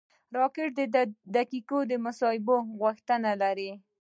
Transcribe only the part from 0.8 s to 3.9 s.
د دقیقې محاسبې غوښتنه لري